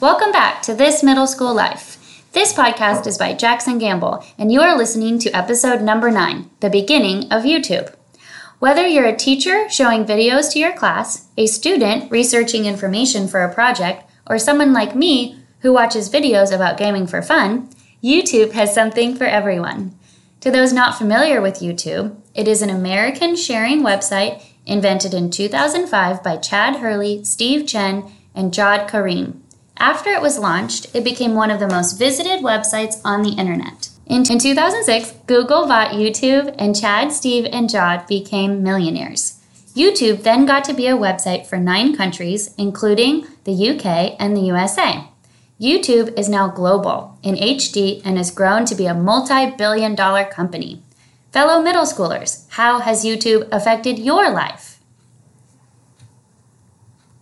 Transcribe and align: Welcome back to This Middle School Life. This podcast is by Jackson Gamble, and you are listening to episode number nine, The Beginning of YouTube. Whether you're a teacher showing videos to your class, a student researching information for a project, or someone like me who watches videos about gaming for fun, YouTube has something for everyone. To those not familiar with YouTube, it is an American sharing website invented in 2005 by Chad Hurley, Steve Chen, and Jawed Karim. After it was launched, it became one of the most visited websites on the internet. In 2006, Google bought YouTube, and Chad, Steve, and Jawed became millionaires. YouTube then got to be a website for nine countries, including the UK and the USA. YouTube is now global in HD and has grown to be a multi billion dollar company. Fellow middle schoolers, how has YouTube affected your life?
Welcome 0.00 0.32
back 0.32 0.62
to 0.62 0.72
This 0.72 1.02
Middle 1.02 1.26
School 1.26 1.52
Life. 1.52 2.24
This 2.32 2.54
podcast 2.54 3.06
is 3.06 3.18
by 3.18 3.34
Jackson 3.34 3.76
Gamble, 3.76 4.24
and 4.38 4.50
you 4.50 4.62
are 4.62 4.74
listening 4.74 5.18
to 5.18 5.30
episode 5.32 5.82
number 5.82 6.10
nine, 6.10 6.48
The 6.60 6.70
Beginning 6.70 7.30
of 7.30 7.42
YouTube. 7.42 7.94
Whether 8.60 8.86
you're 8.86 9.04
a 9.04 9.14
teacher 9.14 9.68
showing 9.68 10.06
videos 10.06 10.50
to 10.52 10.58
your 10.58 10.72
class, 10.72 11.28
a 11.36 11.44
student 11.44 12.10
researching 12.10 12.64
information 12.64 13.28
for 13.28 13.42
a 13.42 13.52
project, 13.52 14.10
or 14.26 14.38
someone 14.38 14.72
like 14.72 14.96
me 14.96 15.38
who 15.58 15.74
watches 15.74 16.08
videos 16.08 16.50
about 16.50 16.78
gaming 16.78 17.06
for 17.06 17.20
fun, 17.20 17.68
YouTube 18.02 18.52
has 18.52 18.72
something 18.72 19.14
for 19.14 19.24
everyone. 19.24 19.94
To 20.40 20.50
those 20.50 20.72
not 20.72 20.96
familiar 20.96 21.42
with 21.42 21.60
YouTube, 21.60 22.16
it 22.34 22.48
is 22.48 22.62
an 22.62 22.70
American 22.70 23.36
sharing 23.36 23.82
website 23.82 24.42
invented 24.64 25.12
in 25.12 25.30
2005 25.30 26.22
by 26.22 26.38
Chad 26.38 26.76
Hurley, 26.76 27.22
Steve 27.22 27.66
Chen, 27.66 28.10
and 28.34 28.54
Jawed 28.54 28.88
Karim. 28.88 29.42
After 29.80 30.10
it 30.10 30.20
was 30.20 30.38
launched, 30.38 30.94
it 30.94 31.04
became 31.04 31.34
one 31.34 31.50
of 31.50 31.58
the 31.58 31.66
most 31.66 31.98
visited 31.98 32.40
websites 32.44 33.00
on 33.02 33.22
the 33.22 33.30
internet. 33.30 33.88
In 34.04 34.24
2006, 34.24 35.12
Google 35.26 35.66
bought 35.66 35.92
YouTube, 35.92 36.54
and 36.58 36.78
Chad, 36.78 37.12
Steve, 37.12 37.46
and 37.50 37.70
Jawed 37.70 38.06
became 38.06 38.62
millionaires. 38.62 39.40
YouTube 39.74 40.22
then 40.22 40.44
got 40.44 40.64
to 40.64 40.74
be 40.74 40.86
a 40.86 40.96
website 40.96 41.46
for 41.46 41.56
nine 41.56 41.96
countries, 41.96 42.54
including 42.58 43.26
the 43.44 43.70
UK 43.70 44.16
and 44.18 44.36
the 44.36 44.42
USA. 44.42 45.04
YouTube 45.58 46.18
is 46.18 46.28
now 46.28 46.48
global 46.48 47.18
in 47.22 47.36
HD 47.36 48.02
and 48.04 48.18
has 48.18 48.30
grown 48.30 48.66
to 48.66 48.74
be 48.74 48.84
a 48.84 48.94
multi 48.94 49.50
billion 49.50 49.94
dollar 49.94 50.24
company. 50.24 50.82
Fellow 51.32 51.62
middle 51.62 51.84
schoolers, 51.84 52.44
how 52.50 52.80
has 52.80 53.04
YouTube 53.04 53.48
affected 53.50 53.98
your 53.98 54.30
life? 54.30 54.79